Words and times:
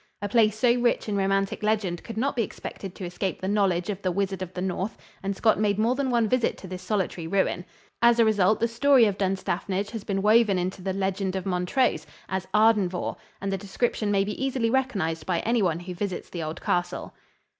A 0.19 0.27
place 0.27 0.57
so 0.57 0.73
rich 0.81 1.07
in 1.07 1.15
romantic 1.15 1.61
legend 1.61 2.03
could 2.03 2.17
not 2.17 2.35
be 2.35 2.41
expected 2.41 2.95
to 2.95 3.05
escape 3.05 3.39
the 3.39 3.47
knowledge 3.47 3.87
of 3.91 4.01
the 4.01 4.11
Wizard 4.11 4.41
of 4.41 4.51
the 4.55 4.59
North 4.61 4.97
and 5.21 5.35
Scott 5.35 5.59
made 5.59 5.77
more 5.77 5.93
than 5.93 6.09
one 6.09 6.27
visit 6.27 6.57
to 6.57 6.67
this 6.67 6.81
solitary 6.81 7.27
ruin. 7.27 7.63
As 8.01 8.17
a 8.17 8.25
result 8.25 8.59
the 8.59 8.67
story 8.67 9.05
of 9.05 9.19
Dunstafnage 9.19 9.91
has 9.91 10.03
been 10.03 10.23
woven 10.23 10.57
into 10.57 10.81
the 10.81 10.91
"Legend 10.93 11.35
of 11.35 11.45
Montrose" 11.45 12.07
as 12.29 12.47
"Ardenvohr" 12.51 13.15
and 13.41 13.53
the 13.53 13.59
description 13.59 14.09
may 14.09 14.23
be 14.23 14.43
easily 14.43 14.71
recognized 14.71 15.27
by 15.27 15.41
any 15.41 15.61
one 15.61 15.81
who 15.81 15.93
visits 15.93 16.31
the 16.31 16.41
old 16.41 16.61
castle. 16.61 17.13